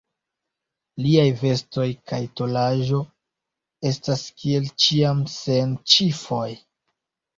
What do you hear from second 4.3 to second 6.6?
kiel ĉiam sen ĉifoj.